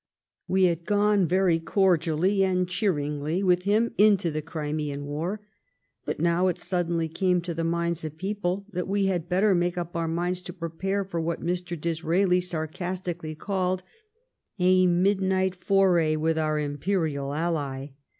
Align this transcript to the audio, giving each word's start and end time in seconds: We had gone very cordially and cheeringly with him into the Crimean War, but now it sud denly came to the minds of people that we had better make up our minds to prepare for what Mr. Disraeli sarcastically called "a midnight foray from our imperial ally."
We 0.47 0.63
had 0.63 0.87
gone 0.87 1.27
very 1.27 1.59
cordially 1.59 2.43
and 2.43 2.67
cheeringly 2.67 3.43
with 3.43 3.65
him 3.65 3.93
into 3.99 4.31
the 4.31 4.41
Crimean 4.41 5.05
War, 5.05 5.41
but 6.05 6.19
now 6.19 6.47
it 6.47 6.57
sud 6.57 6.89
denly 6.89 7.13
came 7.13 7.39
to 7.41 7.53
the 7.53 7.63
minds 7.63 8.03
of 8.03 8.17
people 8.17 8.65
that 8.71 8.87
we 8.87 9.05
had 9.05 9.29
better 9.29 9.53
make 9.53 9.77
up 9.77 9.95
our 9.95 10.07
minds 10.07 10.41
to 10.41 10.53
prepare 10.53 11.03
for 11.05 11.21
what 11.21 11.43
Mr. 11.43 11.79
Disraeli 11.79 12.41
sarcastically 12.41 13.35
called 13.35 13.83
"a 14.57 14.87
midnight 14.87 15.53
foray 15.53 16.15
from 16.15 16.35
our 16.35 16.57
imperial 16.57 17.31
ally." 17.35 17.89